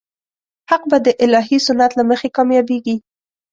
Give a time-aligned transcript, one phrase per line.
[0.69, 2.95] حق به د الهي سنت له مخې کامیابېږي.